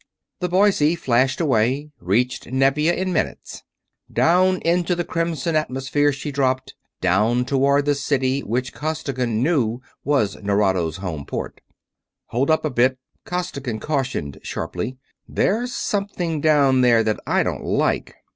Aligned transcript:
The 0.39 0.49
Boise 0.49 0.95
flashed 0.95 1.39
away; 1.39 1.91
reached 1.99 2.47
Nevia 2.47 2.95
in 2.95 3.13
minutes. 3.13 3.61
Down 4.11 4.57
into 4.63 4.95
the 4.95 5.03
crimson 5.03 5.55
atmosphere 5.55 6.11
she 6.11 6.31
dropped, 6.31 6.73
down 7.01 7.45
toward 7.45 7.85
the 7.85 7.93
city 7.93 8.39
which 8.39 8.73
Costigan 8.73 9.43
knew 9.43 9.79
was 10.03 10.37
Nerado's 10.37 10.97
home 10.97 11.23
port. 11.23 11.61
"Hold 12.29 12.49
up 12.49 12.65
a 12.65 12.71
bit!" 12.71 12.97
Costigan 13.27 13.79
cautioned, 13.79 14.39
sharply. 14.41 14.97
"There's 15.29 15.71
something 15.71 16.41
down 16.41 16.81
there 16.81 17.03
that 17.03 17.19
I 17.27 17.43
don't 17.43 17.63
like!" 17.63 18.15